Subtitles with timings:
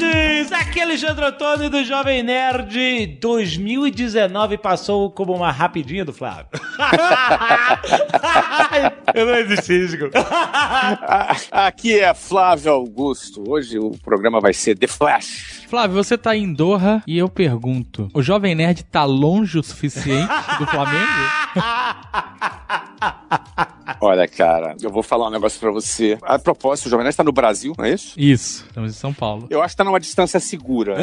[0.00, 0.52] nerds!
[0.52, 3.18] Aqui é Alexandre Antônio do Jovem Nerd.
[3.20, 6.46] 2019 passou como uma rapidinha do Flávio.
[9.14, 10.18] Eu não existi, desculpa.
[11.50, 13.42] Aqui é Flávio Augusto.
[13.46, 15.62] Hoje o programa vai ser The Flash.
[15.68, 20.28] Flávio, você tá em Doha e eu pergunto: o Jovem Nerd tá longe o suficiente
[20.58, 21.06] do Flamengo?
[24.00, 26.18] Olha, cara, eu vou falar um negócio pra você.
[26.22, 28.14] A propósito, o Jovem Nerd tá no Brasil, não é isso?
[28.18, 29.46] Isso, estamos em São Paulo.
[29.48, 30.96] Eu acho que tá numa distância segura.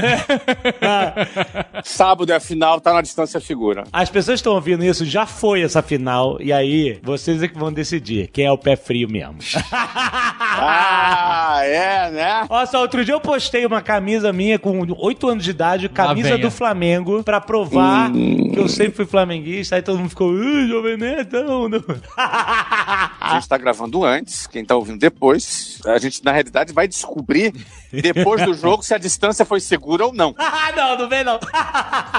[1.84, 3.84] Sábado é a final, tá na distância segura.
[3.92, 7.72] As pessoas estão ouvindo isso, já foi essa final, e aí vocês é que vão
[7.72, 9.38] decidir quem é o pé frio mesmo.
[10.62, 12.46] Ah, é, né?
[12.50, 16.38] Olha só, outro dia eu postei uma camisa minha com 8 anos de idade, camisa
[16.38, 19.78] do Flamengo, pra provar que eu sempre fui flamenguista.
[19.78, 21.70] Aí todo mundo ficou, "Ih, jovem não.
[23.30, 27.54] A gente tá gravando antes, quem tá ouvindo depois, a gente na realidade vai descobrir
[27.92, 30.36] depois do jogo se a distância foi segura ou não.
[30.62, 31.40] Ah, não, não vem não.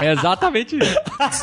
[0.00, 0.96] É exatamente isso.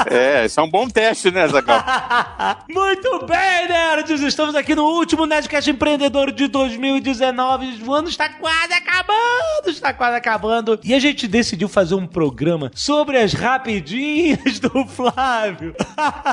[0.10, 1.84] É, isso é um bom teste, né, Zagal?
[2.70, 4.22] Muito bem, nerds!
[4.22, 7.84] Estamos aqui no último Nerdcast Empreendedor de 2019.
[7.86, 10.80] O ano está quase acabando, está quase acabando.
[10.84, 15.76] E a gente decidiu fazer um programa sobre as rapidinhas do Flávio.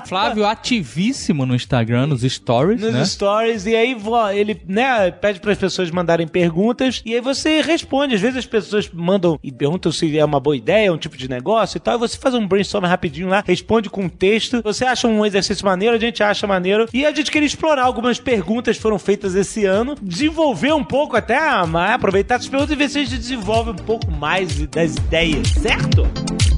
[0.06, 3.04] Flávio ativíssimo no Instagram, nos stories, Nos né?
[3.04, 3.23] stories,
[3.67, 3.97] e aí
[4.34, 8.14] ele, né, pede para as pessoas mandarem perguntas, e aí você responde.
[8.14, 11.28] Às vezes as pessoas mandam e perguntam se é uma boa ideia, um tipo de
[11.28, 14.62] negócio e tal, e você faz um brainstorm rapidinho lá, responde com um texto.
[14.62, 18.19] Você acha um exercício maneiro, a gente acha maneiro, e a gente queria explorar algumas
[18.19, 22.77] perguntas que foram feitas esse ano, desenvolver um pouco até, ah, aproveitar essas perguntas e
[22.77, 26.53] ver se a gente desenvolve um pouco mais das ideias, certo?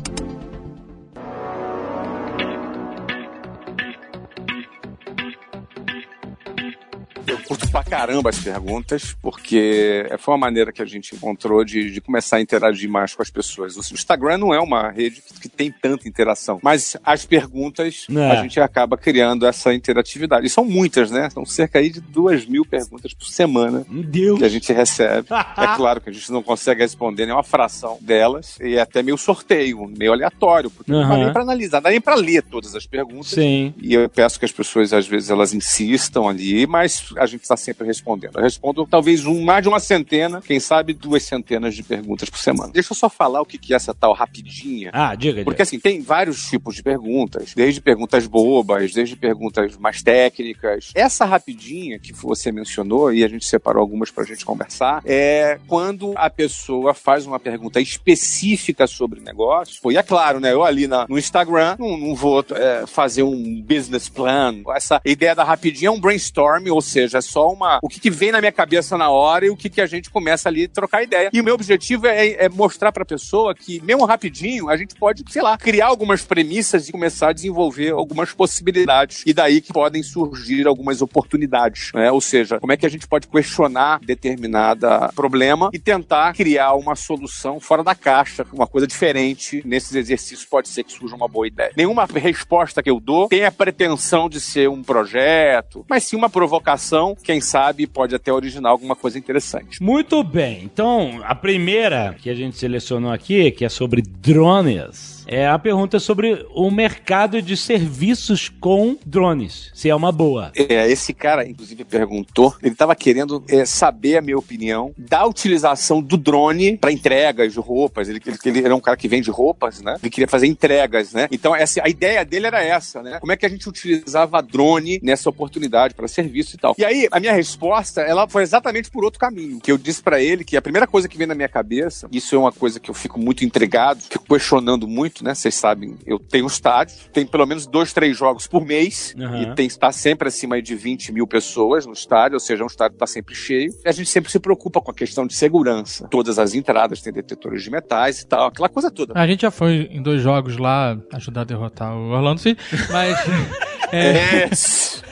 [7.26, 11.90] Eu curto pra caramba as perguntas, porque foi uma maneira que a gente encontrou de,
[11.90, 13.76] de começar a interagir mais com as pessoas.
[13.76, 18.30] O Instagram não é uma rede que, que tem tanta interação, mas as perguntas É.
[18.30, 20.46] a gente acaba criando essa interatividade.
[20.46, 21.28] E são muitas, né?
[21.30, 24.38] São cerca aí de duas mil perguntas por semana Meu Deus!
[24.38, 25.26] que a gente recebe.
[25.30, 29.16] É claro que a gente não consegue responder nenhuma fração delas, e é até meio
[29.18, 32.74] sorteio, meio aleatório, porque não dá nem pra analisar, não dá nem pra ler todas
[32.74, 33.28] as perguntas.
[33.30, 33.74] Sim.
[33.80, 37.56] E eu peço que as pessoas, às vezes, elas insistam ali, mas a gente está
[37.56, 38.36] sempre respondendo.
[38.36, 42.38] Eu respondo talvez um, mais de uma centena, quem sabe duas centenas de perguntas por
[42.38, 42.72] semana.
[42.72, 44.90] Deixa eu só falar o que que é essa tal rapidinha.
[44.92, 50.02] Ah, diga, Porque assim, tem vários tipos de perguntas, desde perguntas bobas, desde perguntas mais
[50.02, 50.90] técnicas.
[50.94, 56.12] Essa rapidinha que você mencionou, e a gente separou algumas pra gente conversar, é quando
[56.16, 59.78] a pessoa faz uma pergunta específica sobre negócio.
[59.80, 60.52] Foi, é claro, né?
[60.52, 64.62] Eu ali na- no Instagram não, não vou é, fazer um business plan.
[64.74, 67.78] Essa ideia da rapidinha é um brainstorm, ou seja, é só uma.
[67.82, 70.10] O que, que vem na minha cabeça na hora e o que, que a gente
[70.10, 71.30] começa ali a trocar ideia.
[71.32, 75.24] E o meu objetivo é, é mostrar pra pessoa que, mesmo rapidinho, a gente pode,
[75.28, 79.22] sei lá, criar algumas premissas e começar a desenvolver algumas possibilidades.
[79.26, 81.92] E daí que podem surgir algumas oportunidades.
[81.94, 82.10] Né?
[82.10, 86.94] Ou seja, como é que a gente pode questionar determinada problema e tentar criar uma
[86.94, 89.62] solução fora da caixa, uma coisa diferente.
[89.64, 91.72] Nesses exercícios pode ser que surja uma boa ideia.
[91.76, 96.30] Nenhuma resposta que eu dou tem a pretensão de ser um projeto, mas sim uma
[96.30, 99.82] provocação, quem sabe pode até originar alguma coisa interessante.
[99.82, 100.62] Muito bem.
[100.64, 105.98] Então, a primeira que a gente selecionou aqui, que é sobre drones, é a pergunta
[105.98, 109.70] sobre o mercado de serviços com drones.
[109.74, 110.52] Se é uma boa.
[110.54, 116.00] É, esse cara, inclusive, perguntou, ele estava querendo é, saber a minha opinião da utilização
[116.00, 118.08] do drone para entregas de roupas.
[118.08, 119.96] Ele, ele, ele era um cara que vende roupas, né?
[120.02, 121.28] Ele queria fazer entregas, né?
[121.30, 123.18] Então, essa, a ideia dele era essa, né?
[123.20, 126.74] Como é que a gente utilizava drone nessa oportunidade para serviço e tal.
[126.78, 129.60] E aí, a minha resposta, ela foi exatamente por outro caminho.
[129.60, 132.34] Que eu disse para ele que a primeira coisa que vem na minha cabeça, isso
[132.34, 135.34] é uma coisa que eu fico muito intrigado, fico questionando muito, né?
[135.34, 139.42] Vocês sabem, eu tenho um estádio, tem pelo menos dois, três jogos por mês, Uhum.
[139.42, 142.94] e tem está sempre acima de 20 mil pessoas no estádio, ou seja, um estádio
[142.96, 143.70] está sempre cheio.
[143.84, 146.06] E a gente sempre se preocupa com a questão de segurança.
[146.08, 149.12] Todas as entradas têm detetores de metais e tal, aquela coisa toda.
[149.18, 152.60] A gente já foi em dois jogos lá ajudar a derrotar o Orlando City,
[152.92, 153.16] mas.
[153.92, 155.02] é, Isso.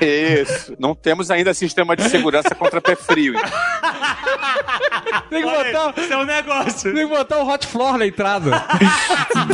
[0.00, 0.76] Isso.
[0.78, 3.34] Não temos ainda sistema de segurança contra pé frio.
[5.30, 6.94] tem, que botar, Isso é um negócio.
[6.94, 8.50] tem que botar o hot floor na entrada.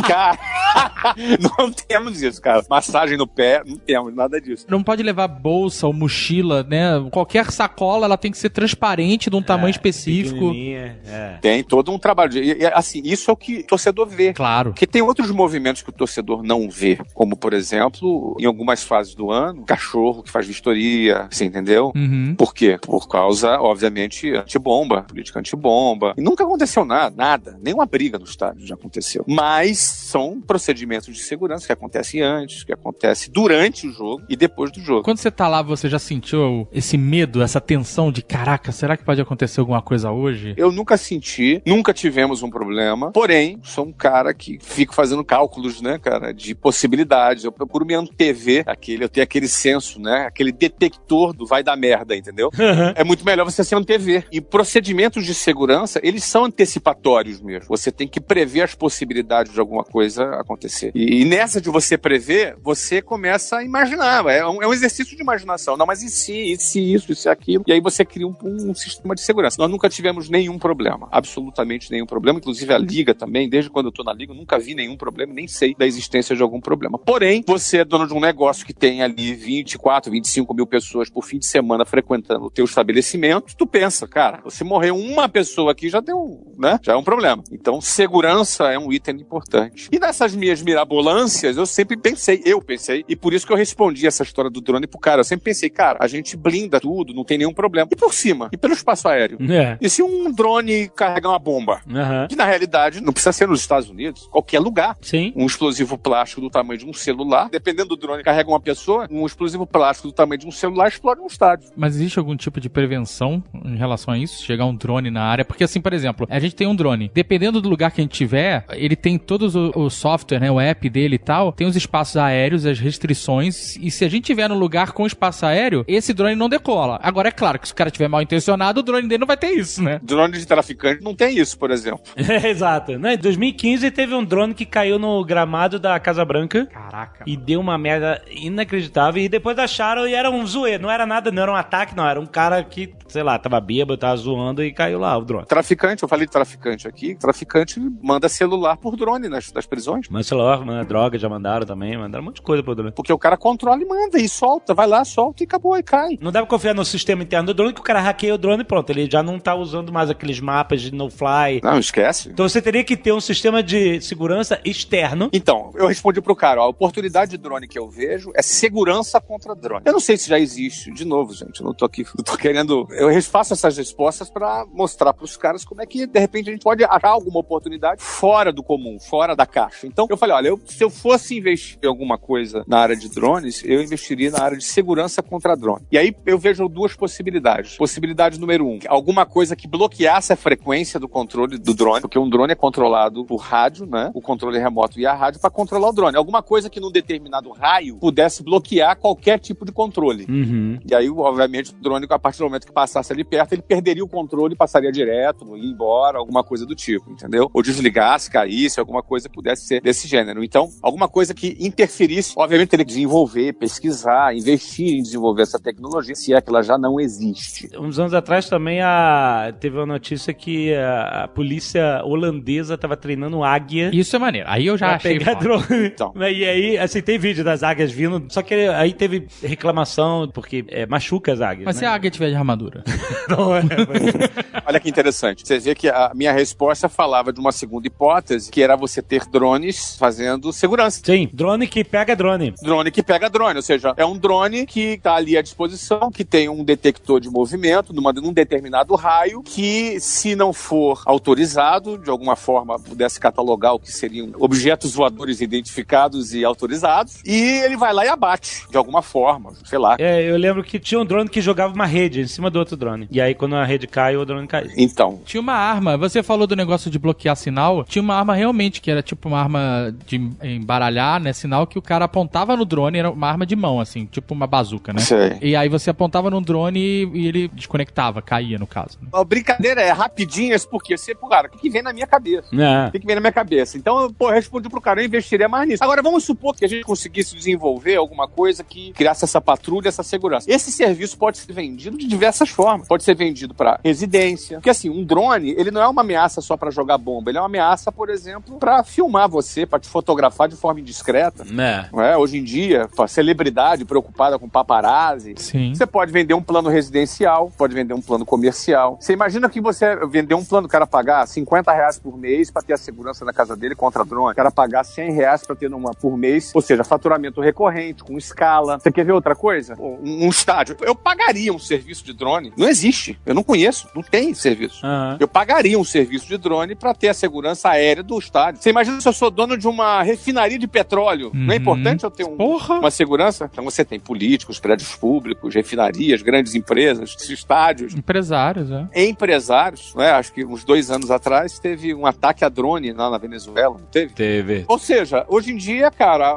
[0.06, 0.38] Cara,
[1.58, 2.64] não temos isso, cara.
[2.68, 4.66] Massagem no pé, não temos nada disso.
[4.68, 6.92] Não pode levar bolsa ou mochila, né?
[7.10, 10.52] Qualquer sacola, ela tem que ser transparente de um tamanho específico.
[10.54, 11.38] É.
[11.40, 12.30] Tem todo um trabalho.
[12.30, 14.32] de- e, assim, isso é o que o torcedor vê.
[14.32, 14.70] Claro.
[14.70, 19.14] Porque tem outros movimentos que o torcedor não vê, como, por exemplo, em algumas fases
[19.14, 21.92] do ano, cachorro que faz vistoria, você entendeu?
[21.94, 22.34] Uhum.
[22.36, 22.78] Por quê?
[22.80, 26.14] Por causa, obviamente, antibomba, política antibomba.
[26.16, 27.58] E nunca aconteceu nada, nada.
[27.62, 29.24] Nenhuma briga no estádio já aconteceu.
[29.26, 34.70] Mas são procedimentos de segurança que acontecem antes, que acontecem durante o jogo e depois
[34.70, 35.02] do jogo.
[35.02, 39.04] Quando você tá lá, você já sentiu esse medo, essa tensão de caraca, será que
[39.04, 40.54] pode acontecer alguma coisa hoje?
[40.56, 43.10] Eu nunca senti, nunca tivemos um problema.
[43.10, 47.42] Porém, sou um cara que fico fazendo cálculos, né, cara, de possibilidades.
[47.42, 51.76] Eu procuro me antever aquele, eu tenho aquele senso, né, aquele detector do vai dar
[51.76, 52.50] merda, entendeu?
[52.94, 54.26] é muito melhor você se antever.
[54.30, 57.66] E procedimentos de segurança, eles são antecipatórios mesmo.
[57.68, 60.51] Você tem que prever as possibilidades de alguma coisa acontecer.
[60.94, 64.26] E, e nessa de você prever, você começa a imaginar.
[64.26, 65.76] É um, é um exercício de imaginação.
[65.76, 67.64] Não, mas e se, e se isso, e se aquilo?
[67.66, 69.56] E aí você cria um, um sistema de segurança.
[69.58, 71.08] Nós nunca tivemos nenhum problema.
[71.10, 72.38] Absolutamente nenhum problema.
[72.38, 75.48] Inclusive a Liga também, desde quando eu tô na Liga, nunca vi nenhum problema, nem
[75.48, 76.98] sei da existência de algum problema.
[76.98, 81.24] Porém, você é dono de um negócio que tem ali 24, 25 mil pessoas por
[81.24, 85.88] fim de semana frequentando o teu estabelecimento, tu pensa, cara, se morrer uma pessoa aqui
[85.88, 86.78] já deu, né?
[86.82, 87.42] Já é um problema.
[87.50, 89.88] Então, segurança é um item importante.
[89.90, 94.08] E nessas minhas mirabolâncias, eu sempre pensei, eu pensei, e por isso que eu respondi
[94.08, 95.20] essa história do drone pro cara.
[95.20, 97.88] Eu sempre pensei, cara, a gente blinda tudo, não tem nenhum problema.
[97.92, 98.48] E por cima?
[98.50, 99.38] E pelo espaço aéreo?
[99.48, 99.78] É.
[99.80, 101.80] E se um drone carregar uma bomba?
[101.88, 102.26] Aham.
[102.28, 104.96] Que na realidade não precisa ser nos Estados Unidos, qualquer lugar.
[105.00, 105.32] Sim.
[105.36, 109.24] Um explosivo plástico do tamanho de um celular, dependendo do drone carrega uma pessoa, um
[109.24, 111.70] explosivo plástico do tamanho de um celular explode um estádio.
[111.76, 114.42] Mas existe algum tipo de prevenção em relação a isso?
[114.42, 115.44] Chegar um drone na área?
[115.44, 117.10] Porque assim, por exemplo, a gente tem um drone.
[117.14, 119.90] Dependendo do lugar que a gente tiver, ele tem todos o, o
[120.32, 124.04] software, né, o app dele e tal, tem os espaços aéreos, as restrições, e se
[124.04, 126.98] a gente tiver no lugar com espaço aéreo, esse drone não decola.
[127.02, 129.36] Agora é claro que se o cara tiver mal intencionado, o drone dele não vai
[129.36, 130.00] ter isso, né?
[130.02, 132.02] Drone de traficante não tem isso, por exemplo.
[132.32, 132.98] É, exato.
[132.98, 137.24] Né, Em 2015 teve um drone que caiu no gramado da Casa Branca Caraca.
[137.26, 139.22] e deu uma merda inacreditável.
[139.22, 140.84] E depois acharam e era um zoeiro.
[140.84, 142.06] Não era nada, não era um ataque, não.
[142.06, 145.46] Era um cara que, sei lá, tava bêbado, tava zoando e caiu lá o drone.
[145.46, 150.06] Traficante, eu falei de traficante aqui, traficante manda celular por drone nas, nas prisões.
[150.08, 152.92] Mas celular, mano, droga, já mandaram também, mandaram um monte de coisa pro drone.
[152.92, 156.18] Porque o cara controla e manda, e solta, vai lá, solta e acabou, e cai.
[156.20, 158.62] Não dá pra confiar no sistema interno do drone que o cara hackeia o drone
[158.62, 158.90] e pronto.
[158.90, 161.60] Ele já não tá usando mais aqueles mapas de no-fly.
[161.62, 162.30] Não, esquece.
[162.30, 165.30] Então você teria que ter um sistema de segurança externo.
[165.32, 169.20] Então, eu respondi pro cara, ó, a oportunidade de drone que eu vejo é segurança
[169.20, 169.82] contra drone.
[169.84, 172.36] Eu não sei se já existe, de novo, gente, eu não tô aqui, eu tô
[172.36, 176.52] querendo, eu faço essas respostas pra mostrar pros caras como é que, de repente, a
[176.52, 179.86] gente pode achar alguma oportunidade fora do comum, fora da caixa.
[179.86, 183.08] Então, eu falei, olha, eu- se eu fosse investir em alguma coisa na área de
[183.08, 185.84] drones, eu investiria na área de segurança contra drone.
[185.90, 187.76] E aí, eu vejo duas possibilidades.
[187.76, 192.28] Possibilidade número um, alguma coisa que bloqueasse a frequência do controle do drone, porque um
[192.28, 194.10] drone é controlado por rádio, né?
[194.14, 196.16] O controle remoto via rádio para controlar o drone.
[196.16, 200.26] Alguma coisa que num determinado raio pudesse bloquear qualquer tipo de controle.
[200.28, 200.78] Uhum.
[200.88, 204.04] E aí, obviamente, o drone, a partir do momento que passasse ali perto, ele perderia
[204.04, 207.50] o controle, passaria direto, ia embora, alguma coisa do tipo, entendeu?
[207.52, 210.42] Ou desligasse, caísse, alguma coisa que pudesse ser desse gênero.
[210.42, 216.14] Então, alguma coisa que interferisse, obviamente, teria que desenvolver, pesquisar, investir em desenvolver essa tecnologia,
[216.14, 217.68] se é que ela já não existe.
[217.78, 219.54] Uns anos atrás também a...
[219.60, 224.48] teve uma notícia que a, a polícia holandesa tava treinando águia Isso é maneiro.
[224.48, 225.18] Aí eu já achei.
[225.18, 225.86] pegar drone.
[225.86, 226.12] Então.
[226.32, 230.86] E aí, assim, tem vídeo das águias vindo, só que aí teve reclamação, porque é,
[230.86, 231.66] machuca as águias.
[231.66, 231.88] Mas se né?
[231.88, 232.82] a águia tiver de armadura?
[233.28, 235.46] Não é, mas- Olha que interessante.
[235.46, 239.26] Você vê que a minha resposta falava de uma segunda hipótese, que era você ter
[239.26, 241.00] drones fazendo segurança.
[241.04, 242.54] Sim, drone que pega drone.
[242.62, 246.24] Drone que pega drone, ou seja, é um drone que está ali à disposição, que
[246.24, 252.10] tem um detector de movimento numa, num determinado raio, que se não for autorizado, de
[252.10, 257.92] alguma forma pudesse catalogar o que seriam objetos voadores identificados e autorizados, e ele vai
[257.92, 259.96] lá e abate, de alguma forma, sei lá.
[259.98, 262.76] É, eu lembro que tinha um drone que jogava uma rede em cima do outro
[262.76, 263.08] drone.
[263.10, 264.68] E aí, quando a rede cai, o drone cai.
[264.76, 268.80] Então, Tinha uma arma, você falou do negócio de bloquear sinal, tinha uma arma realmente
[268.80, 269.71] que era tipo uma arma
[270.06, 273.80] de embaralhar, né, sinal que o cara apontava no drone, era uma arma de mão,
[273.80, 275.00] assim, tipo uma bazuca, né?
[275.00, 275.38] sei.
[275.40, 276.80] E aí você apontava no drone
[277.12, 278.98] e, ele desconectava, caía no caso.
[279.00, 279.08] né?
[279.12, 282.48] A brincadeira é rapidinhas, porque você, pô, cara, o que, que vem na minha cabeça?
[282.54, 282.88] É.
[282.88, 283.76] O que, que vem na minha cabeça?
[283.76, 285.82] Então, pô, eu respondi pro cara, eu investiria mais nisso.
[285.82, 290.02] Agora, vamos supor que a gente conseguisse desenvolver alguma coisa que criasse essa patrulha, essa
[290.02, 290.50] segurança.
[290.50, 292.88] Esse serviço pode ser vendido de diversas formas.
[292.88, 294.58] Pode ser vendido para residência.
[294.58, 297.30] Porque, assim, um drone, ele não é uma ameaça só para jogar bomba.
[297.30, 300.80] Ele é uma ameaça, por exemplo, para filmar você você, para te fotografar de forma
[300.80, 301.44] indiscreta.
[301.44, 301.88] É.
[301.92, 302.16] Não é?
[302.16, 305.34] Hoje em dia, celebridade preocupada com paparazzi.
[305.36, 305.74] Sim.
[305.74, 308.98] Você pode vender um plano residencial, pode vender um plano comercial.
[309.00, 312.62] Você imagina que você vender um plano, o cara pagar 50 reais por mês para
[312.62, 315.72] ter a segurança na casa dele contra drone, o cara pagar 100 reais para ter
[315.72, 318.78] uma por mês, ou seja, faturamento recorrente, com escala.
[318.78, 319.74] Você quer ver outra coisa?
[319.78, 320.76] Um, um estádio.
[320.80, 322.52] Eu pagaria um serviço de drone.
[322.56, 323.18] Não existe.
[323.24, 323.88] Eu não conheço.
[323.94, 324.84] Não tem serviço.
[324.84, 325.16] Aham.
[325.20, 328.62] Eu pagaria um serviço de drone para ter a segurança aérea do estádio.
[328.62, 331.30] Você imagina se eu sou dono de uma refinaria de petróleo.
[331.34, 331.62] Não é Uhum.
[331.62, 332.78] importante eu ter um, Porra!
[332.78, 333.48] uma segurança?
[333.52, 337.94] Então você tem políticos, prédios públicos, refinarias, grandes empresas, estádios.
[337.94, 339.04] Empresários, é.
[339.04, 340.10] Empresários, né?
[340.12, 343.86] acho que uns dois anos atrás teve um ataque a drone lá na Venezuela, não
[343.86, 344.12] teve?
[344.14, 344.64] Teve.
[344.68, 346.36] Ou seja, hoje em dia, cara,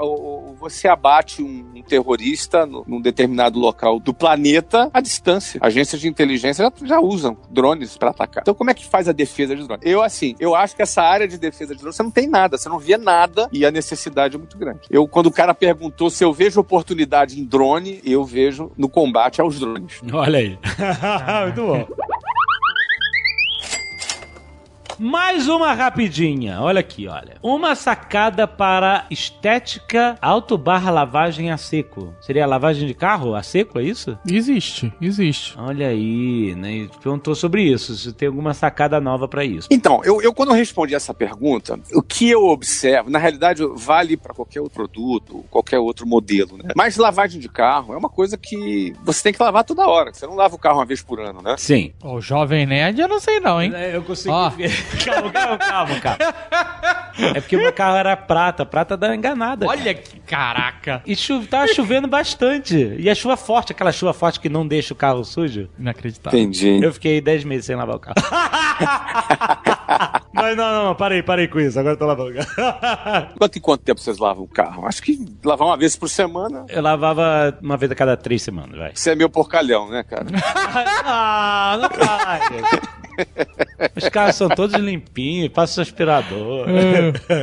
[0.59, 5.59] você abate um, terrorista num determinado local do planeta à distância.
[5.61, 8.41] Agências de inteligência já, já usam drones para atacar.
[8.41, 9.81] Então, como é que faz a defesa de drone?
[9.83, 12.57] Eu, assim, eu acho que essa área de defesa de drone, você não tem nada,
[12.57, 14.81] você não vê nada e a necessidade é muito grande.
[14.89, 19.39] Eu, quando o cara perguntou se eu vejo oportunidade em drone, eu vejo no combate
[19.39, 20.01] aos drones.
[20.11, 20.59] Olha aí.
[21.45, 21.87] Muito bom.
[24.97, 26.61] Mais uma rapidinha.
[26.61, 27.37] Olha aqui, olha.
[27.41, 32.13] Uma sacada para estética auto barra lavagem a seco.
[32.21, 34.17] Seria lavagem de carro a seco, é isso?
[34.25, 35.53] Existe, existe.
[35.57, 36.87] Olha aí, né?
[37.01, 37.95] Perguntou sobre isso.
[37.95, 39.67] Se tem alguma sacada nova para isso.
[39.71, 44.15] Então, eu, eu quando eu respondi essa pergunta, o que eu observo, na realidade, vale
[44.15, 46.69] para qualquer outro produto, qualquer outro modelo, né?
[46.75, 50.13] Mas lavagem de carro é uma coisa que você tem que lavar toda hora.
[50.13, 51.55] Você não lava o carro uma vez por ano, né?
[51.57, 51.93] Sim.
[52.03, 53.71] O Jovem Nerd, eu não sei não, hein?
[53.75, 54.33] É, Eu consegui.
[54.33, 54.51] Ó.
[55.03, 56.35] calma, calma, calma, calma.
[57.35, 58.65] É porque o meu carro era prata.
[58.65, 59.65] Prata dá uma enganada.
[59.65, 61.01] Olha que caraca.
[61.05, 61.15] E
[61.49, 62.95] tava chovendo bastante.
[62.97, 65.69] E a chuva forte, aquela chuva forte que não deixa o carro sujo.
[65.79, 66.37] Inacreditável.
[66.37, 66.83] Entendi.
[66.83, 68.15] Eu fiquei 10 meses sem lavar o carro.
[70.33, 71.79] Mas não, não, parei, parei com isso.
[71.79, 73.29] Agora eu tô lavando o carro.
[73.39, 74.85] Quanto em quanto tempo vocês lavam o carro?
[74.85, 76.65] Acho que lavar uma vez por semana.
[76.67, 78.91] Eu lavava uma vez a cada três semanas, vai.
[78.93, 80.25] Você é meu porcalhão, né, cara?
[81.05, 83.04] ah, não faz.
[83.95, 86.67] Os carros são todos limpinhos, passa o aspirador.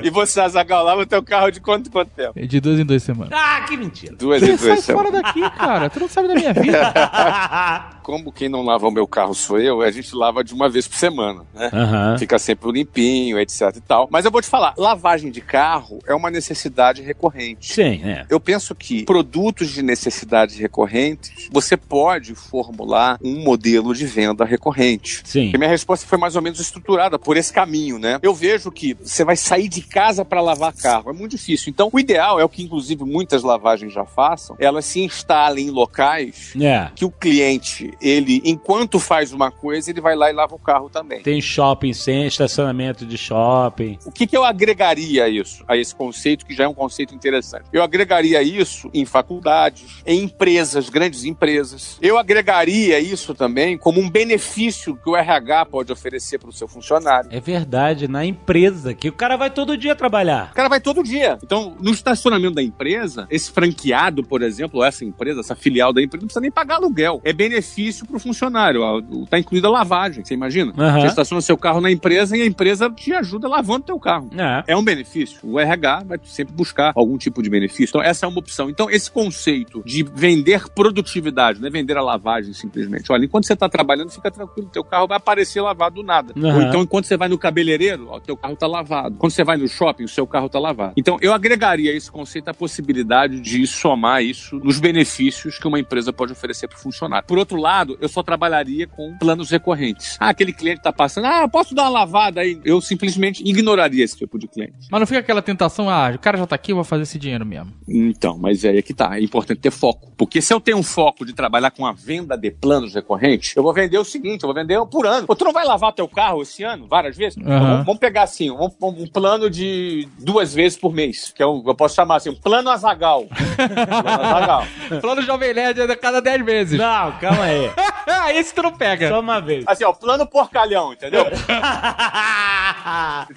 [0.03, 2.33] e você, Azagal, lava o teu carro de quanto em quanto tempo?
[2.37, 3.33] É De duas em duas semanas.
[3.33, 4.15] ah, que mentira.
[4.17, 5.23] Duas em Sai duas fora semanas.
[5.23, 5.91] daqui, cara.
[5.91, 6.93] Tu não sabe da minha vida.
[8.03, 10.87] Como quem não lava o meu carro sou eu, a gente lava de uma vez
[10.89, 11.71] por semana, né?
[11.73, 12.19] Aham.
[12.19, 14.09] Fica sempre limpinho, etc e tal.
[14.11, 17.73] Mas eu vou te falar, lavagem de carro é uma necessidade recorrente.
[17.75, 18.27] Sim, é.
[18.29, 25.23] Eu penso que produtos de necessidades recorrentes, você pode formular um modelo de venda recorrente.
[25.25, 25.45] Sim.
[25.45, 28.19] Porque minha resposta foi mais ou menos estruturada por esse caminho, né?
[28.23, 31.71] Eu vejo que você vai sair de casa para lavar carro, é muito difícil.
[31.71, 35.71] Então, o ideal é o que inclusive muitas lavagens já façam, elas se instalem em
[35.71, 36.91] locais É.
[36.95, 40.89] que o cliente, ele, enquanto faz uma coisa, ele vai lá e lava o carro
[40.89, 41.23] também.
[41.23, 43.99] Tem shopping sem estacionamento de shopping.
[44.05, 47.15] O que, que eu agregaria a isso, a esse conceito, que já é um conceito
[47.15, 47.65] interessante?
[47.73, 51.99] Eu agregaria isso em faculdades, em empresas, grandes empresas.
[52.01, 56.69] Eu agregaria isso também como um benefício que o RH pode oferecer para o seu
[56.69, 57.29] funcionário.
[57.33, 60.51] É verdade, na empresa, que o cara vai todo dia trabalhar.
[60.53, 61.39] O cara vai todo dia.
[61.43, 66.03] Então, no estacionamento da empresa, esse franqueado, por exemplo, ou essa empresa, essa filial da
[66.03, 67.21] empresa, não precisa nem pagar aluguel.
[67.25, 68.83] É benefício para o funcionário.
[68.83, 70.73] ó, Tá incluída a lavagem, você imagina?
[70.77, 71.01] Aham.
[71.01, 74.31] Você estaciona seu carro na empresa e a empresa te ajuda lavando teu carro.
[74.37, 74.73] É.
[74.73, 75.39] É um benefício.
[75.43, 77.93] O RH vai sempre buscar algum tipo de benefício.
[77.93, 78.69] Então, essa é uma opção.
[78.71, 83.11] Então, esse conceito de vender produtividade, não é vender a lavagem simplesmente.
[83.11, 86.33] Olha, enquanto você está trabalhando, fica tranquilo, teu carro vai aparecer lavado do nada.
[86.37, 86.55] Aham.
[86.57, 89.17] Ou então, enquanto você vai no cabeleireiro, ó, teu carro está lavado.
[89.19, 90.93] Quando você vai no shopping, o seu carro está lavado.
[90.97, 95.79] Então, eu agregaria a esse conceito a possibilidade de somar isso nos benefícios que uma
[95.79, 97.27] empresa pode oferecer para o funcionário.
[97.27, 100.17] Por outro lado, eu só trabalharia com planos recorrentes.
[100.21, 102.61] Ah, aquele cliente está passando, ah, eu posso dar uma lavada aí?
[102.65, 104.89] Eu simplesmente ignoraria esse tipo de cliente.
[104.91, 107.19] Mas não fica aquela tentação, ah, o cara já tá aqui, eu vou fazer esse
[107.19, 107.73] dinheiro mesmo.
[107.89, 109.19] Então, mas é aí que tá.
[109.19, 110.13] É importante ter foco.
[110.17, 113.63] Porque se eu tenho um foco de trabalhar com a venda de planos recorrentes, eu
[113.63, 115.27] vou vender o seguinte, eu vou vender um por ano.
[115.27, 117.39] Pô, tu não vai lavar teu carro esse ano várias vezes?
[117.39, 117.83] Então, Aham.
[117.85, 121.33] vamos, pegar assim, um, um plano de duas vezes por mês.
[121.35, 123.27] Que é um, eu posso chamar assim, um plano azagal.
[123.57, 124.67] plano azagal.
[125.01, 126.79] Plano Jovem Nerd é a cada 10 vezes.
[126.79, 127.62] Não, calma aí.
[127.77, 127.92] Ah,
[128.35, 129.09] esse tu não pega.
[129.09, 129.65] Só uma vez.
[129.67, 131.25] Assim, ó, plano porcalhão, entendeu?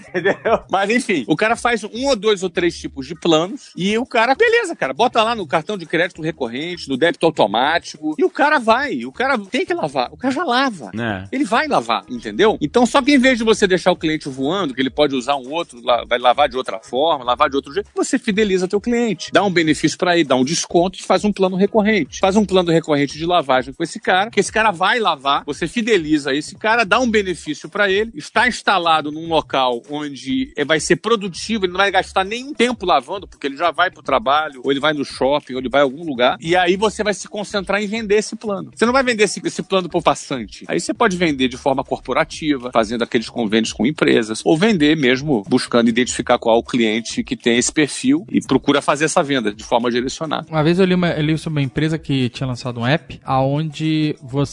[0.09, 0.63] Entendeu?
[0.71, 4.05] Mas enfim, o cara faz um ou dois ou três tipos de planos e o
[4.05, 8.29] cara, beleza, cara, bota lá no cartão de crédito recorrente, no débito automático e o
[8.29, 9.05] cara vai.
[9.05, 10.09] O cara tem que lavar.
[10.11, 10.91] O cara já lava.
[10.97, 11.27] É.
[11.31, 12.57] Ele vai lavar, entendeu?
[12.61, 15.35] Então, só que em vez de você deixar o cliente voando, que ele pode usar
[15.35, 19.31] um outro, vai lavar de outra forma, lavar de outro jeito, você fideliza teu cliente.
[19.31, 22.19] Dá um benefício pra ele, dá um desconto e faz um plano recorrente.
[22.19, 25.67] Faz um plano recorrente de lavagem com esse cara, que esse cara vai lavar, você
[25.67, 30.79] fideliza esse cara, dá um benefício pra ele, está instalado num um local onde vai
[30.79, 34.61] ser produtivo, ele não vai gastar nenhum tempo lavando, porque ele já vai pro trabalho,
[34.63, 36.37] ou ele vai no shopping, ou ele vai a algum lugar.
[36.39, 38.71] E aí você vai se concentrar em vender esse plano.
[38.73, 40.63] Você não vai vender esse, esse plano pro passante.
[40.69, 45.43] Aí você pode vender de forma corporativa, fazendo aqueles convênios com empresas, ou vender mesmo
[45.49, 49.65] buscando identificar qual o cliente que tem esse perfil e procura fazer essa venda de
[49.65, 50.47] forma direcionada.
[50.49, 53.19] Uma vez eu li, uma, eu li sobre uma empresa que tinha lançado um app
[53.25, 54.44] aonde você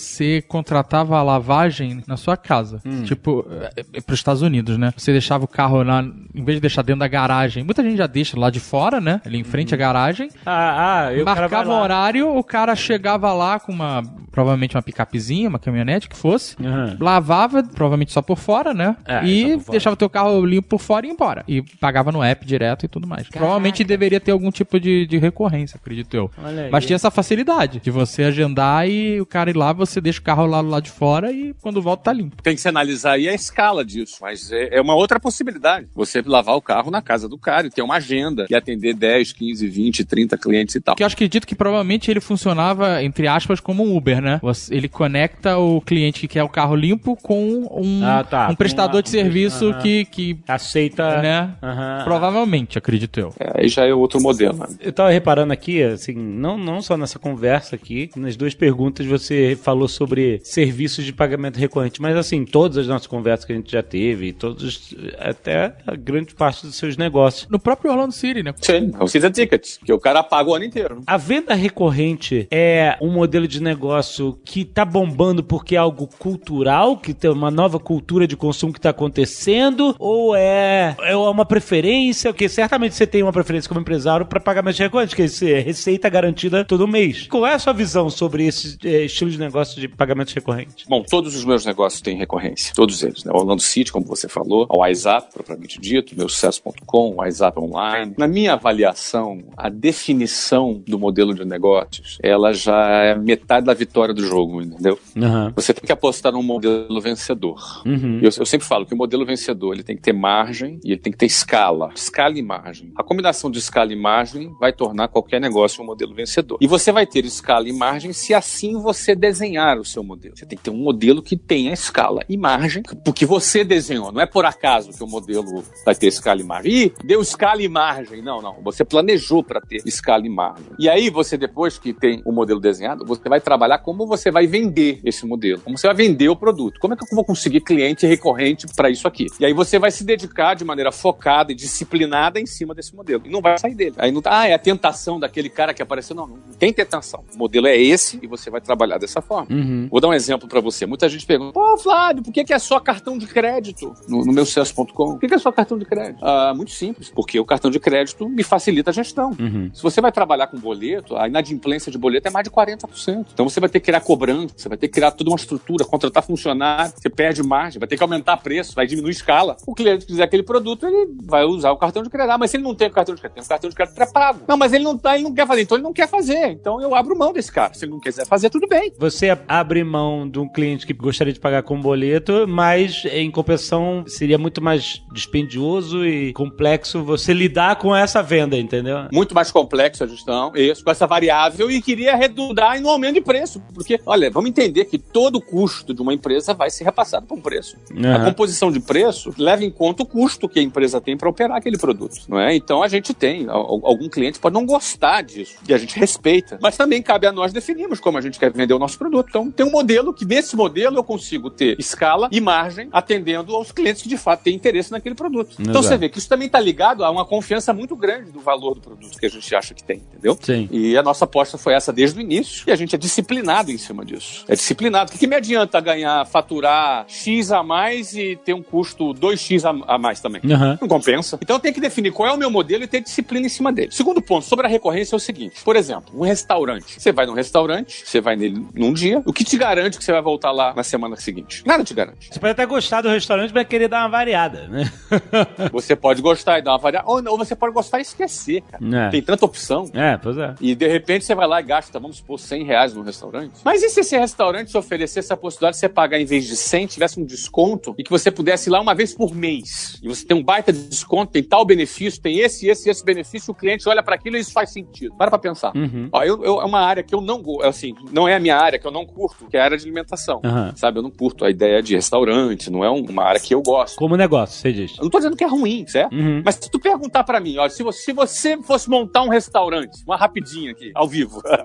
[0.48, 2.80] contratava a lavagem na sua casa.
[2.84, 3.02] Hum.
[3.02, 3.46] Tipo,
[3.76, 4.92] é, é pros Estados Unidos, né?
[4.96, 8.06] Você deixava o carro na, em vez de deixar dentro da garagem, muita gente já
[8.06, 9.20] deixa lá de fora, né?
[9.24, 10.28] Ali em frente à garagem.
[10.44, 15.48] Ah, ah, eu Marcava o horário, o cara chegava lá com uma, provavelmente uma picapezinha,
[15.48, 16.96] uma caminhonete que fosse, Aham.
[17.00, 18.96] lavava, provavelmente só por fora, né?
[19.06, 21.44] É, e deixava o teu carro limpo por fora e ia embora.
[21.46, 23.28] E pagava no app direto e tudo mais.
[23.28, 26.30] Provavelmente deveria ter algum tipo de, de recorrência, acredito eu.
[26.70, 30.22] Mas tinha essa facilidade de você agendar e o cara ir lá, você deixa o
[30.22, 32.42] carro lá do lado de fora e quando volta tá limpo.
[32.42, 35.86] Tem que se analisar aí a escala disso, mas é, é uma outra possibilidade.
[35.94, 39.32] Você lavar o carro na casa do cara e ter uma agenda e atender 10,
[39.32, 40.94] 15, 20, 30 clientes e tal.
[40.94, 44.40] Porque eu acredito que provavelmente ele funcionava, entre aspas, como um Uber, né?
[44.70, 48.48] Ele conecta o cliente que quer o carro limpo com um, Ah, tá.
[48.50, 49.78] um prestador Uma- de serviço Aham.
[49.82, 51.20] que, que Aceita.
[51.22, 51.50] né?
[51.62, 52.00] Aham.
[52.04, 53.34] Provavelmente, acredito eu.
[53.38, 54.58] É, aí já é outro modelo.
[54.58, 54.66] né?
[54.80, 59.56] Eu tava reparando aqui, assim, não, não só nessa conversa aqui, nas duas perguntas você
[59.62, 63.72] falou sobre serviços de pagamento recorrente, mas assim, todas as nossas conversas que a gente
[63.72, 67.48] já teve, e todos, até a grande parte dos seus negócios.
[67.50, 68.54] No próprio Orlando City, né?
[68.60, 70.96] Sim, é o season ticket, que o cara paga o ano inteiro.
[70.96, 71.02] né?
[71.06, 76.96] A venda recorrente é um modelo de negócio que tá bombando porque é algo cultural,
[76.96, 82.32] que tem uma nova cultura de consumo que tá acontecendo, ou é, é uma preferência,
[82.32, 86.64] porque certamente você tem uma preferência como empresário para pagamento recorrente, que é receita garantida
[86.64, 87.26] todo mês.
[87.28, 90.84] Qual é a sua visão sobre esse eh, estilo de negócio de pagamento recorrente?
[90.88, 93.24] Bom, todos os meus negócios têm recorrência, todos eles.
[93.24, 93.32] Né?
[93.32, 98.14] O Orlando City, como você falou, o WhatsApp, propriamente dito, meu sucesso.com, o WhatsApp online.
[98.18, 104.14] Na minha avaliação, a definição do modelo de negócios, ela já é metade da vitória
[104.14, 104.98] do jogo, entendeu?
[105.16, 105.52] Aham.
[105.54, 107.82] Você tem que apostar num modelo vencedor.
[107.86, 108.18] Uhum.
[108.22, 111.00] Eu, eu sempre falo que o modelo vencedor ele tem que ter margem e ele
[111.00, 111.90] tem que ter escala.
[111.94, 112.92] Escala e margem.
[112.96, 116.58] A combinação de escala e margem vai tornar qualquer negócio um modelo vencedor.
[116.60, 120.36] E você vai ter escala e margem se assim você desenhar o seu modelo.
[120.36, 124.12] Você tem que ter um modelo que tenha escala e margem, porque você desenhou.
[124.12, 126.72] Não é por acaso que o modelo vai ter escala e margem.
[126.72, 128.22] Ih, deu escala e margem.
[128.22, 128.62] Não, não.
[128.62, 130.66] Você planejou para ter escala e margem.
[130.78, 134.46] E aí você, depois que tem o modelo desenhado, você vai trabalhar como você vai
[134.46, 135.60] vender esse modelo.
[135.60, 136.80] Como você vai vender o produto.
[136.80, 139.26] Como é que eu vou conseguir cliente recorrente para isso aqui?
[139.38, 143.22] E aí você vai se dedicar de maneira focada e disciplinada em cima desse modelo.
[143.24, 143.94] E não vai sair dele.
[143.98, 146.14] Aí não tá, ah, é a tentação daquele cara que apareceu.
[146.14, 147.24] Não, não tem tentação.
[147.34, 149.41] O modelo é esse e você vai trabalhar dessa forma.
[149.50, 149.88] Uhum.
[149.90, 150.86] Vou dar um exemplo pra você.
[150.86, 154.32] Muita gente pergunta: Pô, Flávio, por que, que é só cartão de crédito no, no
[154.32, 155.12] meu sucesso.com?
[155.12, 156.24] Por que, que é só cartão de crédito?
[156.24, 159.36] Ah, muito simples, porque o cartão de crédito me facilita a gestão.
[159.38, 159.70] Uhum.
[159.72, 163.26] Se você vai trabalhar com boleto, a inadimplência de boleto é mais de 40%.
[163.32, 165.84] Então você vai ter que criar cobrança, você vai ter que criar toda uma estrutura,
[165.84, 169.56] contratar funcionário, você perde margem, vai ter que aumentar preço, vai diminuir escala.
[169.66, 172.32] O cliente que quiser aquele produto, ele vai usar o cartão de crédito.
[172.32, 173.94] Ah, mas se ele não tem o cartão de crédito, tem um cartão de crédito
[173.94, 174.40] pré-pago.
[174.46, 176.50] Não, mas ele não tá, ele não quer fazer, então ele não quer fazer.
[176.50, 177.74] Então eu abro mão desse cara.
[177.74, 178.92] Se ele não quiser fazer, tudo bem.
[178.98, 184.04] Você abre mão de um cliente que gostaria de pagar com boleto, mas em compensação
[184.06, 189.06] seria muito mais dispendioso e complexo você lidar com essa venda, entendeu?
[189.12, 193.20] muito mais complexo a gestão, isso, com essa variável, e queria redundar no aumento de
[193.20, 193.60] preço.
[193.74, 197.40] Porque, olha, vamos entender que todo custo de uma empresa vai ser repassado por um
[197.40, 197.76] preço.
[198.04, 198.24] A Aham.
[198.26, 201.78] composição de preço leva em conta o custo que a empresa tem para operar aquele
[201.78, 202.54] produto, não é?
[202.54, 206.58] Então a gente tem, al- algum cliente pode não gostar disso, e a gente respeita.
[206.62, 209.11] Mas também cabe a nós definirmos como a gente quer vender o nosso produto.
[209.20, 213.72] Então tem um modelo que, nesse modelo, eu consigo ter escala e margem atendendo aos
[213.72, 215.56] clientes que de fato têm interesse naquele produto.
[215.58, 215.88] Então Exato.
[215.88, 218.80] você vê que isso também está ligado a uma confiança muito grande do valor do
[218.80, 220.36] produto que a gente acha que tem, entendeu?
[220.40, 220.68] Sim.
[220.70, 222.64] E a nossa aposta foi essa desde o início.
[222.66, 224.44] E a gente é disciplinado em cima disso.
[224.48, 225.10] É disciplinado.
[225.10, 229.64] O que, que me adianta ganhar, faturar X a mais e ter um custo 2X
[229.64, 230.40] a, a mais também?
[230.44, 230.78] Aham.
[230.80, 231.38] Não compensa.
[231.40, 233.72] Então eu tenho que definir qual é o meu modelo e ter disciplina em cima
[233.72, 233.90] dele.
[233.90, 237.00] Segundo ponto, sobre a recorrência é o seguinte: por exemplo, um restaurante.
[237.00, 240.12] Você vai num restaurante, você vai nele num dia, o que te garante que você
[240.12, 241.62] vai voltar lá na semana seguinte?
[241.66, 242.28] Nada te garante.
[242.32, 244.90] Você pode até gostar do restaurante, mas querer dar uma variada, né?
[245.72, 249.06] Você pode gostar e dar uma variada, ou, ou você pode gostar e esquecer, cara.
[249.08, 249.10] É.
[249.10, 249.88] Tem tanta opção.
[249.94, 250.54] É, pois é.
[250.60, 253.52] E de repente você vai lá e gasta, vamos supor, 100 reais no restaurante.
[253.64, 256.56] Mas e se esse restaurante te oferecesse a possibilidade de você pagar em vez de
[256.56, 259.98] 100, tivesse um desconto e que você pudesse ir lá uma vez por mês?
[260.02, 263.52] E você tem um baita de desconto, tem tal benefício, tem esse, esse, esse benefício,
[263.52, 265.14] o cliente olha para aquilo e isso faz sentido.
[265.16, 265.72] Para pra pensar.
[265.76, 266.08] Uhum.
[266.12, 268.56] Ó, eu, eu- é uma área que eu não gosto, assim, não é a minha
[268.56, 270.40] área que eu não curto, que é a área de alimentação.
[270.44, 270.72] Aham.
[270.76, 273.62] Sabe, eu não curto a ideia de restaurante, não é um- uma área que eu
[273.62, 273.96] eu gosto.
[273.96, 274.96] Como negócio, você diz.
[274.98, 276.12] Eu não tô dizendo que é ruim, certo?
[276.12, 276.42] Uhum.
[276.44, 280.02] Mas se tu perguntar pra mim, ó, se você, se você fosse montar um restaurante,
[280.06, 281.40] uma rapidinha aqui, ao vivo.
[281.46, 281.60] ah,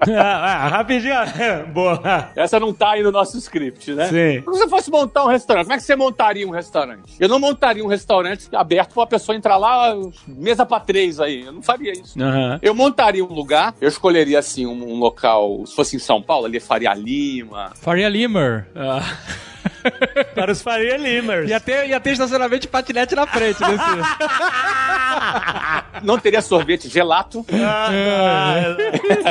[0.65, 1.15] ah, rapidinho.
[1.73, 2.31] Boa.
[2.35, 4.05] Essa não tá aí no nosso script, né?
[4.07, 4.39] Sim.
[4.41, 7.13] Se você fosse montar um restaurante, como é que você montaria um restaurante?
[7.19, 9.95] Eu não montaria um restaurante aberto pra uma pessoa entrar lá,
[10.27, 11.41] mesa pra três aí.
[11.45, 12.21] Eu não faria isso.
[12.21, 12.59] Aham.
[12.61, 16.45] Eu montaria um lugar, eu escolheria assim um, um local, se fosse em São Paulo,
[16.45, 17.73] ali Faria Lima.
[17.75, 18.67] Faria Limer.
[18.75, 19.01] Ah.
[20.35, 21.49] Para os Faria Limers.
[21.49, 23.83] Ia ter, ia ter estacionamento de patinete na frente desse.
[26.03, 27.45] Não teria sorvete gelato.
[27.51, 28.75] Ah,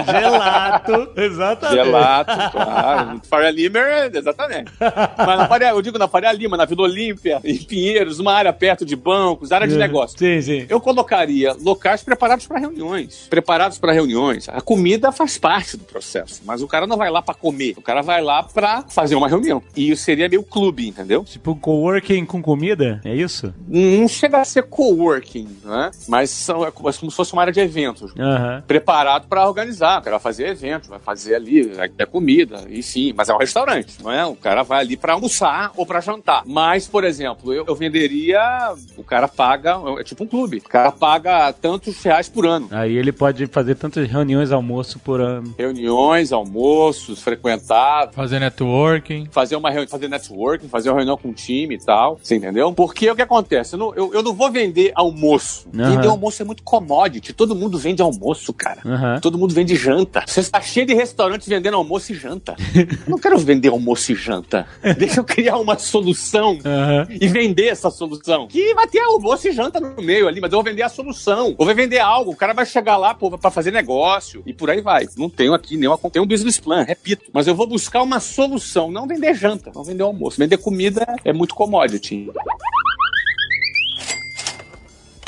[0.20, 1.08] gelato.
[1.16, 1.84] Exatamente.
[1.84, 3.20] Gelato, claro.
[3.28, 3.78] Faria Lima,
[4.12, 4.72] exatamente.
[4.80, 8.52] Mas na Faria, eu digo na Faria Lima, na Vila Olímpia, em Pinheiros, uma área
[8.52, 10.18] perto de bancos, área de negócio.
[10.18, 10.66] Sim, sim.
[10.68, 13.26] Eu colocaria locais preparados para reuniões.
[13.28, 14.48] Preparados para reuniões.
[14.48, 17.74] A comida faz parte do processo, mas o cara não vai lá para comer.
[17.76, 19.62] O cara vai lá para fazer uma reunião.
[19.76, 21.24] E isso seria meio clube, entendeu?
[21.24, 23.00] Tipo coworking com comida?
[23.04, 23.52] É isso?
[23.66, 25.90] Não chega a ser coworking, né?
[26.08, 28.12] Mas são, é como se fosse uma área de eventos.
[28.18, 28.62] Aham.
[28.66, 30.00] Preparado para organizar.
[30.00, 33.34] O cara vai fazer eventos, vai fazer ali, vai ter comida, e sim, mas é
[33.34, 34.24] um restaurante, não é?
[34.26, 36.42] O cara vai ali para almoçar ou para jantar.
[36.46, 38.74] Mas, por exemplo, eu, eu venderia.
[38.96, 40.58] O cara paga, é tipo um clube.
[40.58, 42.68] O cara paga tantos reais por ano.
[42.70, 45.54] Aí ele pode fazer tantas reuniões, almoço por ano.
[45.58, 49.28] Reuniões, almoços, frequentar, Fazer networking.
[49.30, 50.25] fazer uma reunião, fazer networking,
[50.68, 52.18] fazer uma reunião com o time e tal.
[52.22, 52.72] Você entendeu?
[52.72, 53.74] Porque o que acontece?
[53.74, 55.68] Eu não, eu, eu não vou vender almoço.
[55.74, 55.90] Aham.
[55.90, 57.32] Vender almoço é muito commodity.
[57.32, 58.80] Todo mundo vende almoço, cara.
[58.84, 59.20] Aham.
[59.20, 60.24] Todo mundo vende janta.
[60.26, 62.56] Você está cheio de restaurantes vendendo almoço e janta.
[62.74, 64.66] Eu não quero vender almoço e janta.
[64.98, 67.06] Deixa eu criar uma solução Aham.
[67.10, 68.46] e vender essa solução.
[68.48, 71.54] Que vai ter almoço e janta no meio ali, mas eu vou vender a solução.
[71.58, 74.70] Ou vou vender algo, o cara vai chegar lá pô, pra fazer negócio e por
[74.70, 75.06] aí vai.
[75.16, 75.98] Não tenho aqui nenhuma.
[76.10, 77.30] Tenho um business plan, repito.
[77.32, 80.15] Mas eu vou buscar uma solução, não vender janta, não vender almoço.
[80.38, 82.30] Vender comida é muito commodity.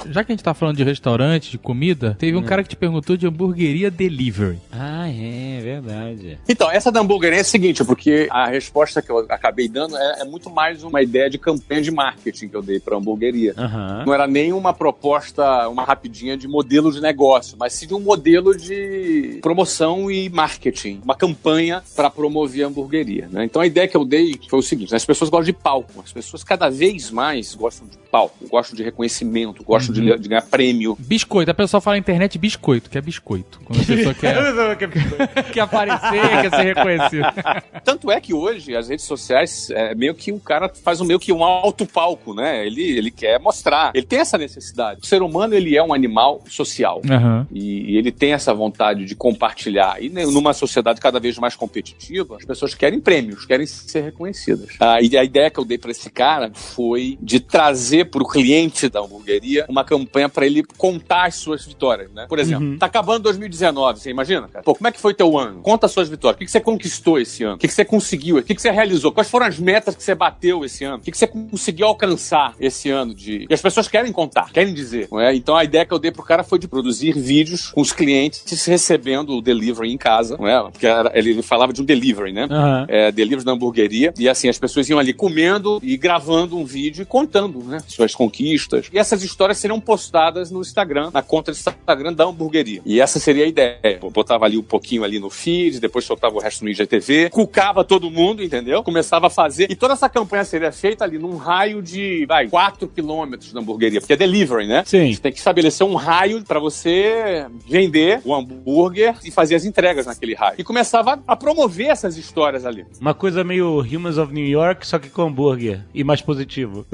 [0.07, 2.77] Já que a gente tá falando de restaurante, de comida, teve um cara que te
[2.77, 4.59] perguntou de hamburgueria delivery.
[4.73, 6.39] Ah, é, verdade.
[6.49, 10.21] Então, essa da hamburgueria é a seguinte, porque a resposta que eu acabei dando é,
[10.21, 13.55] é muito mais uma ideia de campanha de marketing que eu dei pra hamburgueria.
[13.57, 14.05] Aham.
[14.07, 18.01] Não era nem uma proposta, uma rapidinha de modelo de negócio, mas sim de um
[18.01, 23.29] modelo de promoção e marketing, uma campanha para promover a hamburgueria.
[23.31, 23.45] né?
[23.45, 26.13] Então a ideia que eu dei foi o seguinte: as pessoas gostam de palco, as
[26.13, 30.97] pessoas cada vez mais gostam de palco, gostam de reconhecimento, gostam de, de ganhar prêmio.
[30.99, 31.51] Biscoito.
[31.51, 33.61] A pessoa fala na internet biscoito, que é biscoito.
[33.65, 34.37] Quando a pessoa quer,
[35.53, 37.27] quer aparecer, quer ser reconhecido.
[37.85, 41.19] Tanto é que hoje as redes sociais é meio que o cara faz um meio
[41.19, 42.67] que um alto palco, né?
[42.67, 45.01] Ele, ele quer mostrar, ele tem essa necessidade.
[45.03, 47.01] O ser humano ele é um animal social.
[47.09, 47.47] Aham.
[47.53, 50.03] E, e ele tem essa vontade de compartilhar.
[50.03, 54.71] E numa sociedade cada vez mais competitiva, as pessoas querem prêmios, querem ser reconhecidas.
[54.81, 58.29] Ah, e a ideia que eu dei para esse cara foi de trazer para o
[58.29, 62.27] cliente da hamburgueria uma campanha para ele contar as suas vitórias, né?
[62.29, 64.63] Por exemplo, tá acabando 2019, você imagina, cara?
[64.65, 65.61] Pô, como é que foi teu ano?
[65.61, 66.37] Conta as suas vitórias.
[66.37, 67.55] O que, que você conquistou esse ano?
[67.57, 68.37] O que, que você conseguiu?
[68.39, 69.13] O que, que você realizou?
[69.13, 70.97] Quais foram as metas que você bateu esse ano?
[70.99, 73.15] O que, que você conseguiu alcançar esse ano?
[73.15, 73.47] De...
[73.49, 75.09] E as pessoas querem contar, querem dizer.
[75.21, 75.35] É?
[75.35, 78.45] Então a ideia que eu dei pro cara foi de produzir vídeos com os clientes
[78.67, 80.63] recebendo o delivery em casa, não é?
[80.71, 82.47] Porque era- ele falava de um delivery, né?
[82.51, 82.87] Aham.
[82.89, 84.13] É, delivery na hamburgueria.
[84.19, 87.79] E assim, as pessoas iam ali comendo e gravando um vídeo e contando, né?
[87.89, 88.87] Suas conquistas.
[88.93, 92.81] E essas histórias seriam postadas no Instagram, na conta do Instagram da hamburgueria.
[92.87, 93.99] E essa seria a ideia.
[94.03, 97.85] Eu botava ali um pouquinho ali no feed, depois soltava o resto no IGTV, cucava
[97.85, 98.83] todo mundo, entendeu?
[98.83, 99.71] Começava a fazer.
[99.71, 104.01] E toda essa campanha seria feita ali num raio de, vai, 4 quilômetros da hamburgueria,
[104.01, 104.85] porque é delivery, né?
[104.87, 105.13] Sim.
[105.13, 110.07] Você tem que estabelecer um raio pra você vender o hambúrguer e fazer as entregas
[110.07, 110.55] naquele raio.
[110.57, 112.87] E começava a promover essas histórias ali.
[112.99, 115.85] Uma coisa meio Humans of New York, só que com hambúrguer.
[115.93, 116.87] E mais positivo.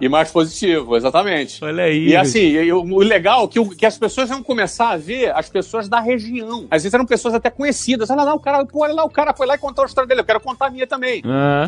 [0.00, 1.33] E mais positivo, exatamente.
[1.62, 2.08] Olha aí.
[2.08, 5.48] E assim, e o legal é que, que as pessoas vão começar a ver as
[5.48, 6.66] pessoas da região.
[6.70, 8.10] Às vezes eram pessoas até conhecidas.
[8.10, 10.06] Olha lá, o cara, pô, olha lá, o cara foi lá e contou a história
[10.08, 10.20] dele.
[10.20, 11.22] Eu quero contar a minha também.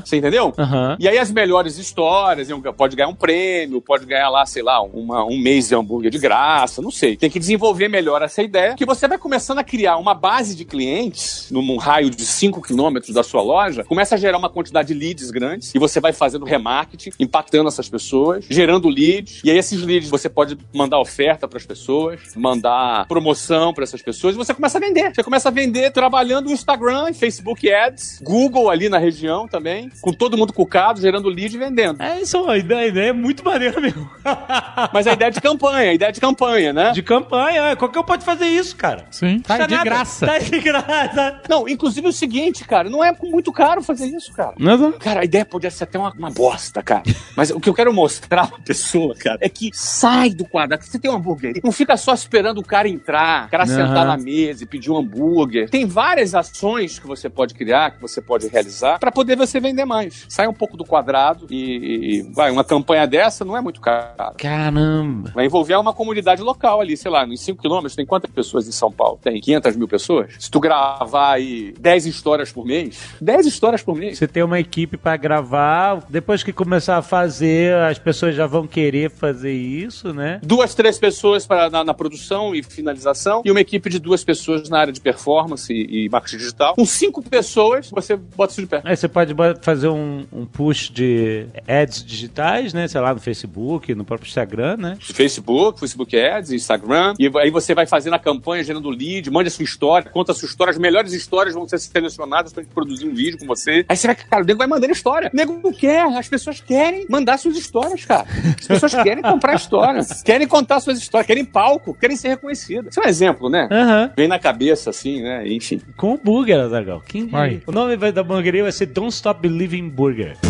[0.05, 0.53] Você entendeu?
[1.01, 5.25] E aí as melhores histórias, pode ganhar um prêmio, pode ganhar lá, sei lá, uma-
[5.25, 7.17] um mês de hambúrguer de graça, não sei.
[7.17, 10.65] Tem que desenvolver melhor essa ideia, que você vai começando a criar uma base de
[10.65, 14.95] clientes num raio de 5 quilômetros da sua loja, começa a gerar uma quantidade de
[14.95, 19.83] leads grandes, e você vai fazendo remarketing, impactando essas pessoas, gerando leads, e aí esses
[19.83, 24.55] leads você pode mandar oferta para as pessoas, mandar promoção para essas pessoas, e você
[24.55, 25.15] começa a vender.
[25.15, 30.13] Você começa a vender trabalhando no Instagram, Facebook Ads, Google ali na região também, com
[30.13, 32.03] todo mundo cucado, gerando lead e vendendo.
[32.03, 34.09] É isso, a ideia, a ideia é muito maneira mesmo.
[34.93, 36.93] Mas a ideia é de campanha, a ideia é de campanha, né?
[36.93, 37.77] De campanha, é.
[37.77, 39.07] qualquer um pode fazer isso, cara.
[39.11, 39.41] Sim.
[39.41, 39.85] Tá de nada.
[39.85, 40.27] graça.
[40.27, 41.41] Tá de graça.
[41.49, 44.55] Não, inclusive o seguinte, cara, não é muito caro fazer isso, cara.
[44.59, 47.03] Não, Cara, a ideia podia ser até uma, uma bosta, cara.
[47.37, 50.85] Mas o que eu quero mostrar pra pessoa, cara, é que sai do quadrado.
[50.85, 51.61] Você tem um hambúrguer.
[51.63, 53.75] Não fica só esperando o cara entrar, o cara Aham.
[53.75, 55.71] sentar na mesa e pedir um hambúrguer.
[55.71, 59.85] Tem várias ações que você pode criar, que você pode realizar, pra poder você vender
[59.85, 60.27] mais.
[60.29, 64.35] Sai um pouco do quadrado e, e vai, uma campanha dessa não é muito cara.
[64.37, 65.31] Caramba.
[65.35, 68.73] Vai envolver uma comunidade local ali, sei lá, nos 5 quilômetros, tem quantas pessoas em
[68.73, 69.19] São Paulo?
[69.23, 70.35] Tem 500 mil pessoas?
[70.39, 74.19] Se tu gravar aí 10 histórias por mês, 10 histórias por mês.
[74.19, 78.67] Você tem uma equipe pra gravar, depois que começar a fazer, as pessoas já vão
[78.67, 80.41] querer fazer isso, né?
[80.43, 84.69] Duas, três pessoas para, na, na produção e finalização, e uma equipe de duas pessoas
[84.69, 86.75] na área de performance e, e marketing digital.
[86.75, 88.81] Com cinco pessoas, você bota isso de pé.
[88.85, 92.89] Aí você pode fazer um, um push de ads digitais, né?
[92.89, 94.97] Sei lá, no Facebook, no próprio Instagram, né?
[95.01, 99.51] Facebook, Facebook Ads, Instagram, e aí você vai fazendo a campanha, gerando lead, mande a
[99.51, 103.07] sua história, conta a sua história, as melhores histórias vão ser selecionadas pra gente produzir
[103.07, 103.85] um vídeo com você.
[103.89, 105.31] Aí você vai, cara, o nego vai mandando história.
[105.33, 108.27] O nego não quer, as pessoas querem mandar suas histórias, cara.
[108.59, 112.93] As pessoas querem comprar história, querem contar suas histórias, querem palco, querem ser reconhecidas.
[112.93, 113.69] Isso é um exemplo, né?
[113.71, 114.11] Aham.
[114.17, 115.47] Vem na cabeça, assim, né?
[115.49, 115.81] Enfim.
[115.97, 117.03] Com o burger, Azaghal.
[117.07, 117.27] Quem?
[117.27, 117.63] Vai.
[117.67, 120.37] O nome vai- da hamburgueria vai ser Don't Stop Believing Burger.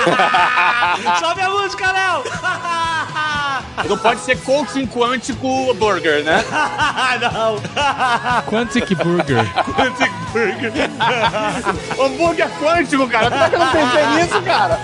[1.20, 2.24] Sobe a música, Léo!
[3.88, 6.42] Não pode ser coaching quântico burger, né?
[7.20, 7.60] não!
[8.44, 9.44] Quantic Burger.
[9.74, 10.72] Quantic Burger.
[11.98, 13.30] Hambúrguer quântico, cara.
[13.30, 14.78] Como é que eu não pensei nisso, cara?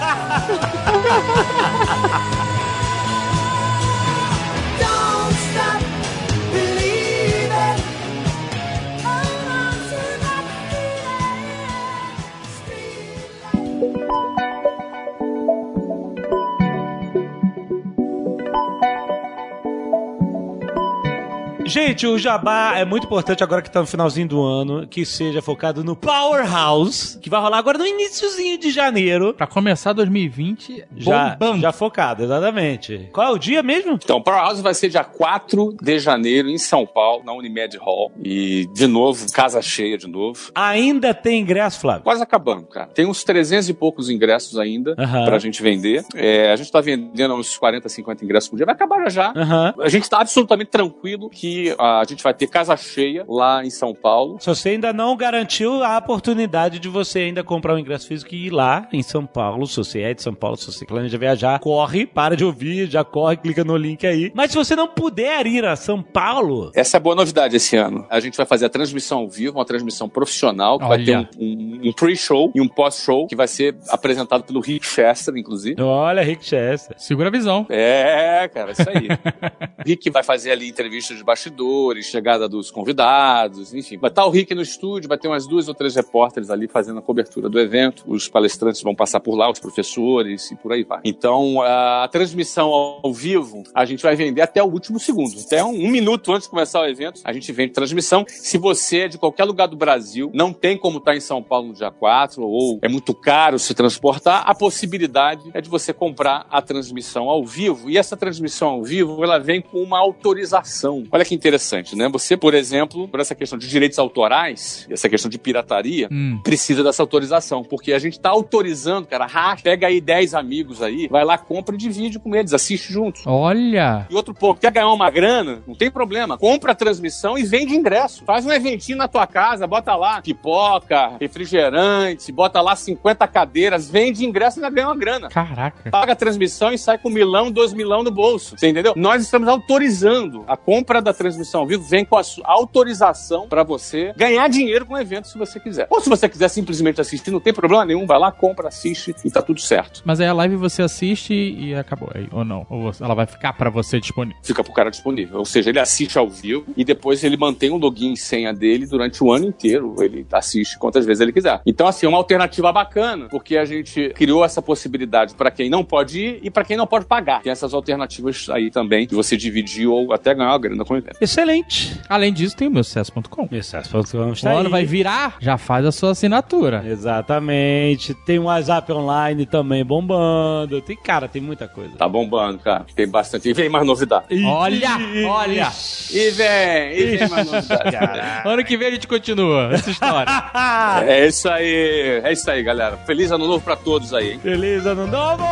[21.76, 25.42] Gente, o Jabá é muito importante agora que tá no finalzinho do ano, que seja
[25.42, 29.34] focado no Powerhouse, que vai rolar agora no iníciozinho de janeiro.
[29.34, 31.60] Pra começar 2020, Já, bombando.
[31.60, 33.10] já focado, exatamente.
[33.12, 33.98] Qual é o dia mesmo?
[34.02, 38.10] Então, o Powerhouse vai ser dia 4 de janeiro em São Paulo, na Unimed Hall.
[38.24, 40.50] E, de novo, casa cheia de novo.
[40.54, 42.04] Ainda tem ingresso, Flávio?
[42.04, 42.86] Quase acabando, cara.
[42.86, 45.26] Tem uns 300 e poucos ingressos ainda Aham.
[45.26, 46.02] pra gente vender.
[46.14, 48.64] É, a gente tá vendendo uns 40, 50 ingressos por dia.
[48.64, 49.32] Vai acabar já já.
[49.36, 49.74] Aham.
[49.78, 53.94] A gente tá absolutamente tranquilo que a gente vai ter casa cheia lá em São
[53.94, 54.38] Paulo.
[54.40, 58.46] Se você ainda não garantiu a oportunidade de você ainda comprar o ingresso físico e
[58.46, 61.58] ir lá em São Paulo, se você é de São Paulo, se você planeja viajar,
[61.60, 64.32] corre, para de ouvir, já corre, clica no link aí.
[64.34, 67.76] Mas se você não puder ir a São Paulo, Essa é a boa novidade esse
[67.76, 68.06] ano.
[68.10, 71.20] A gente vai fazer a transmissão ao vivo, uma transmissão profissional, que vai ter um,
[71.20, 71.28] Olha.
[71.38, 75.80] um- um pre-show e um pós-show, que vai ser apresentado pelo Rick Chester, inclusive.
[75.80, 76.96] olha, Rick Chester.
[76.98, 77.66] Segura a visão.
[77.68, 79.08] É, cara, isso aí.
[79.86, 81.55] Rick vai fazer ali entrevistas de bastidores,
[82.02, 83.96] chegada dos convidados, enfim.
[83.98, 86.98] Vai estar o Rick no estúdio, vai ter umas duas ou três repórteres ali fazendo
[86.98, 88.04] a cobertura do evento.
[88.06, 91.00] Os palestrantes vão passar por lá, os professores e por aí vai.
[91.04, 95.32] Então, a transmissão ao vivo, a gente vai vender até o último segundo.
[95.44, 98.24] Até um, um minuto antes de começar o evento, a gente vende transmissão.
[98.28, 101.68] Se você é de qualquer lugar do Brasil, não tem como estar em São Paulo
[101.68, 106.46] no dia 4, ou é muito caro se transportar, a possibilidade é de você comprar
[106.50, 107.90] a transmissão ao vivo.
[107.90, 111.04] E essa transmissão ao vivo, ela vem com uma autorização.
[111.10, 112.08] Olha que interessante, né?
[112.08, 116.40] Você, por exemplo, por essa questão de direitos autorais, essa questão de pirataria, Hum.
[116.42, 121.08] precisa dessa autorização, porque a gente tá autorizando, cara, racha, pega aí 10 amigos aí,
[121.08, 123.20] vai lá, compra e divide com eles, assiste junto.
[123.26, 124.06] Olha!
[124.10, 125.62] E outro pouco, quer ganhar uma grana?
[125.66, 126.36] Não tem problema.
[126.38, 128.24] Compra a transmissão e vende ingresso.
[128.24, 134.24] Faz um eventinho na tua casa, bota lá pipoca, refrigerante, bota lá 50 cadeiras, vende
[134.24, 135.28] ingresso e ainda ganha uma grana.
[135.28, 135.90] Caraca.
[135.90, 138.56] Paga a transmissão e sai com milão, dois milão no bolso.
[138.56, 138.92] Você entendeu?
[138.96, 144.12] Nós estamos autorizando a compra da transmissão ao vivo, vem com a autorização pra você
[144.16, 145.86] ganhar dinheiro com o evento se você quiser.
[145.90, 149.30] Ou se você quiser simplesmente assistir, não tem problema nenhum, vai lá, compra, assiste e
[149.30, 150.02] tá tudo certo.
[150.04, 152.10] Mas aí a live você assiste e acabou.
[152.14, 152.66] Aí, ou não?
[152.70, 154.36] Ou ela vai ficar pra você disponível?
[154.42, 155.38] fica pro cara disponível.
[155.38, 158.86] Ou seja, ele assiste ao vivo e depois ele mantém o login e senha dele
[158.86, 159.94] durante o ano inteiro.
[160.00, 161.60] Ele assiste quantas vezes ele quiser.
[161.66, 165.84] Então, assim, é uma alternativa bacana, porque a gente criou essa possibilidade para quem não
[165.84, 167.42] pode ir e para quem não pode pagar.
[167.42, 170.96] Tem essas alternativas aí também de você dividir ou até ganhar uma grana com o
[170.96, 171.15] evento.
[171.20, 172.00] Excelente.
[172.08, 173.48] Além disso, tem o meu sucesso.com.
[173.50, 174.70] Excesso.com O está ano aí.
[174.70, 176.84] vai virar, já faz a sua assinatura.
[176.86, 178.14] Exatamente.
[178.26, 180.80] Tem um WhatsApp online também bombando.
[180.82, 181.96] Tem, cara, tem muita coisa.
[181.96, 182.84] Tá bombando, cara.
[182.94, 183.48] Tem bastante.
[183.48, 184.26] E vem mais novidade.
[184.44, 184.90] Olha,
[185.26, 185.72] olha.
[186.10, 187.96] E vem, e vem mais novidade.
[188.44, 190.26] Ano que vem a gente continua essa história.
[191.06, 192.20] É isso aí.
[192.24, 192.96] É isso aí, galera.
[192.98, 194.40] Feliz ano novo pra todos aí, hein?
[194.42, 195.44] Feliz ano novo!